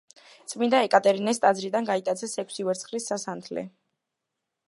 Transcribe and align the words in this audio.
წმინდა 0.53 0.79
ეკატერინეს 0.85 1.41
ტაძრიდან 1.43 1.89
გაიტაცეს 1.91 2.33
ექვსი 2.45 2.67
ვერცხლის 2.69 3.09
სასანთლე. 3.13 3.67